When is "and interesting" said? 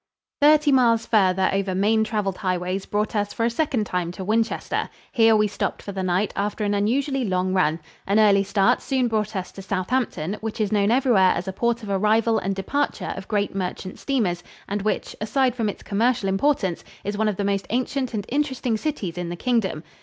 18.15-18.77